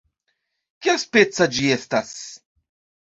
"Kiaspeca 0.87 1.49
ĝi 1.59 1.69
estas?" 1.79 2.17